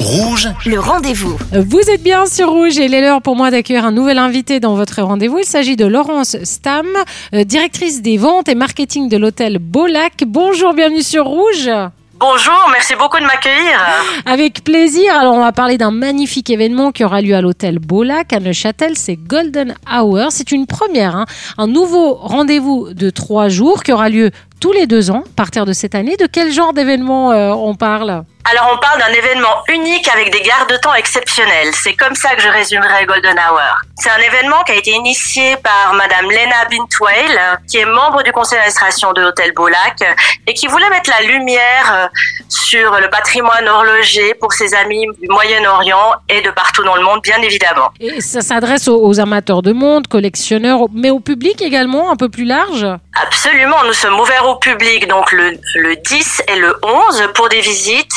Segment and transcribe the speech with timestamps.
[0.00, 1.36] Rouge, Le rendez-vous.
[1.52, 4.58] Vous êtes bien sur Rouge et il est l'heure pour moi d'accueillir un nouvel invité
[4.58, 5.40] dans votre rendez-vous.
[5.40, 6.86] Il s'agit de Laurence Stam,
[7.34, 10.24] euh, directrice des ventes et marketing de l'hôtel Beaulac.
[10.26, 11.70] Bonjour, bienvenue sur Rouge.
[12.18, 13.78] Bonjour, merci beaucoup de m'accueillir.
[14.24, 15.14] Avec plaisir.
[15.18, 18.96] Alors, on va parler d'un magnifique événement qui aura lieu à l'hôtel Beaulac à Neuchâtel.
[18.96, 20.28] C'est Golden Hour.
[20.30, 21.26] C'est une première, hein.
[21.58, 24.30] un nouveau rendez-vous de trois jours qui aura lieu
[24.60, 26.16] tous les deux ans, à partir de cette année.
[26.16, 28.24] De quel genre d'événement euh, on parle?
[28.44, 31.74] Alors on parle d'un événement unique avec des gardes de temps exceptionnels.
[31.74, 33.60] C'est comme ça que je résumerai Golden Hour.
[33.96, 38.32] C'est un événement qui a été initié par Madame Lena Bintwale, qui est membre du
[38.32, 40.02] conseil d'administration de l'hôtel Beaulac
[40.46, 42.06] et qui voulait mettre la lumière euh,
[42.48, 47.20] sur le patrimoine horloger pour ses amis du Moyen-Orient et de partout dans le monde,
[47.22, 47.90] bien évidemment.
[48.00, 52.44] Et ça s'adresse aux amateurs de monde, collectionneurs, mais au public également, un peu plus
[52.44, 52.86] large?
[53.14, 57.60] Absolument, nous sommes ouverts au public donc le, le 10 et le 11 pour des
[57.60, 58.12] visites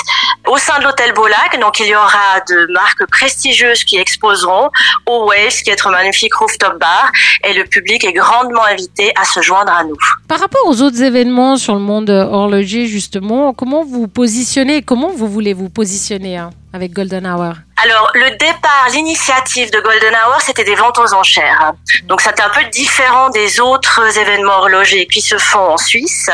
[0.47, 1.59] au sein de l'hôtel Beaulac.
[1.59, 4.69] Donc il y aura de marques prestigieuses qui exposeront
[5.07, 7.11] au Waves, qui est un magnifique rooftop bar,
[7.43, 9.97] et le public est grandement invité à se joindre à nous.
[10.27, 15.27] Par rapport aux autres événements sur le monde horloger, justement, comment vous positionnez, comment vous
[15.27, 17.53] voulez vous positionner hein, avec Golden Hour?
[17.83, 21.73] Alors, le départ, l'initiative de Golden Hour, c'était des ventes aux enchères.
[22.05, 26.29] Donc, c'était un peu différent des autres événements horlogers qui se font en Suisse.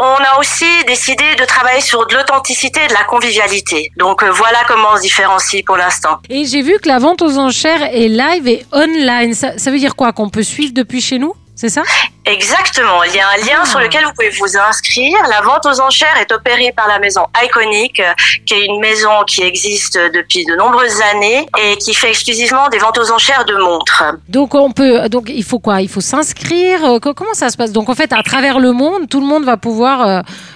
[0.00, 3.90] On a aussi décidé de travailler sur de l'authenticité et de la convivialité.
[3.96, 6.20] Donc, euh, voilà comment on se différencie pour l'instant.
[6.30, 9.34] Et j'ai vu que la vente aux enchères est live et online.
[9.34, 11.34] Ça, ça veut dire quoi Qu'on peut suivre depuis chez nous?
[11.56, 11.82] C'est ça?
[12.28, 13.02] Exactement.
[13.04, 13.66] Il y a un lien Ah.
[13.66, 15.16] sur lequel vous pouvez vous inscrire.
[15.30, 18.12] La vente aux enchères est opérée par la maison Iconic, euh,
[18.46, 22.78] qui est une maison qui existe depuis de nombreuses années et qui fait exclusivement des
[22.78, 24.04] ventes aux enchères de montres.
[24.28, 25.80] Donc on peut, donc il faut quoi?
[25.80, 26.84] Il faut s'inscrire?
[26.84, 27.72] Euh, co- Comment ça se passe?
[27.72, 30.06] Donc en fait, à travers le monde, tout le monde va pouvoir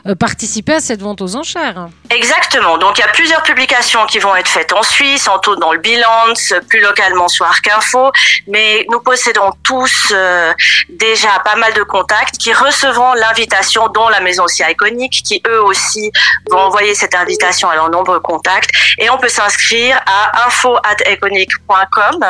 [0.06, 1.87] euh, participer à cette vente aux enchères.
[2.11, 2.77] Exactement.
[2.77, 5.73] Donc il y a plusieurs publications qui vont être faites en Suisse, en tout dans
[5.73, 8.12] le Bilance, plus localement sur Arc Info,
[8.47, 10.53] mais nous possédons tous euh,
[10.91, 15.62] déjà pas mal de contacts qui recevront l'invitation, dont la maison aussi iconique, qui eux
[15.62, 16.11] aussi
[16.50, 22.25] vont envoyer cette invitation à leurs nombreux contacts, et on peut s'inscrire à info@iconic.com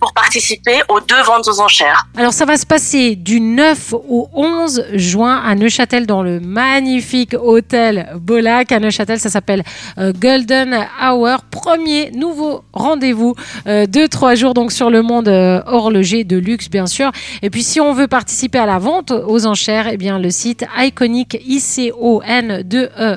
[0.00, 2.06] pour participer aux deux ventes aux enchères.
[2.16, 7.34] Alors ça va se passer du 9 au 11 juin à Neuchâtel dans le magnifique
[7.34, 9.18] hôtel Bolac à Neuchâtel.
[9.18, 9.62] Ça s'appelle
[9.98, 11.42] euh, Golden Hour.
[11.50, 13.34] Premier nouveau rendez-vous
[13.66, 17.10] euh, de trois jours donc sur le monde euh, horloger de luxe bien sûr.
[17.42, 20.64] Et puis si on veut participer à la vente aux enchères, eh bien le site
[20.78, 23.16] iconic i c o n 2 e.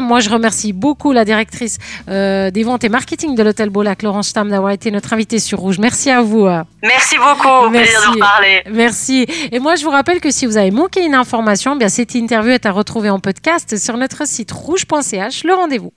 [0.00, 4.28] Moi je remercie beaucoup la directrice euh, des ventes et marketing de l'hôtel Bolac, Laurence
[4.28, 5.78] Stam, d'avoir été notre invitée sur Rouge.
[5.78, 6.46] Merci à vous.
[6.82, 8.62] Merci beaucoup, au plaisir de vous parler.
[8.70, 9.26] Merci.
[9.50, 12.14] Et moi, je vous rappelle que si vous avez manqué une information, eh bien cette
[12.14, 15.44] interview est à retrouver en podcast sur notre site rouge.ch.
[15.44, 15.92] Le rendez-vous.